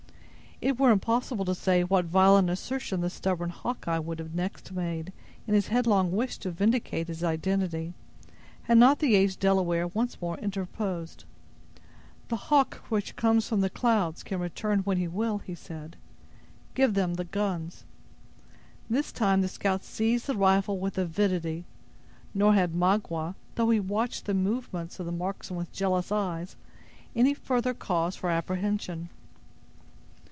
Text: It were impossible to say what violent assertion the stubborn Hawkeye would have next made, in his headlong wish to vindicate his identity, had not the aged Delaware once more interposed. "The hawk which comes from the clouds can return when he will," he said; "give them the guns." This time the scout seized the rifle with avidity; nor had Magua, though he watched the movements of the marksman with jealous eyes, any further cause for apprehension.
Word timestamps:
It 0.63 0.77
were 0.79 0.91
impossible 0.91 1.43
to 1.45 1.55
say 1.55 1.83
what 1.83 2.05
violent 2.05 2.47
assertion 2.51 3.01
the 3.01 3.09
stubborn 3.09 3.49
Hawkeye 3.49 3.97
would 3.97 4.19
have 4.19 4.35
next 4.35 4.71
made, 4.71 5.11
in 5.47 5.55
his 5.55 5.69
headlong 5.69 6.11
wish 6.11 6.37
to 6.37 6.51
vindicate 6.51 7.07
his 7.07 7.23
identity, 7.23 7.95
had 8.61 8.77
not 8.77 8.99
the 8.99 9.15
aged 9.15 9.39
Delaware 9.39 9.87
once 9.87 10.21
more 10.21 10.37
interposed. 10.37 11.25
"The 12.27 12.35
hawk 12.51 12.75
which 12.89 13.15
comes 13.15 13.49
from 13.49 13.61
the 13.61 13.71
clouds 13.71 14.21
can 14.21 14.39
return 14.39 14.81
when 14.81 14.97
he 14.97 15.07
will," 15.07 15.39
he 15.39 15.55
said; 15.55 15.95
"give 16.75 16.93
them 16.93 17.15
the 17.15 17.25
guns." 17.25 17.83
This 18.87 19.11
time 19.11 19.41
the 19.41 19.47
scout 19.47 19.83
seized 19.83 20.27
the 20.27 20.35
rifle 20.35 20.77
with 20.77 20.95
avidity; 20.95 21.65
nor 22.35 22.53
had 22.53 22.75
Magua, 22.75 23.33
though 23.55 23.71
he 23.71 23.79
watched 23.79 24.25
the 24.27 24.35
movements 24.35 24.99
of 24.99 25.07
the 25.07 25.11
marksman 25.11 25.57
with 25.57 25.73
jealous 25.73 26.11
eyes, 26.11 26.55
any 27.15 27.33
further 27.33 27.73
cause 27.73 28.15
for 28.15 28.29
apprehension. 28.29 29.09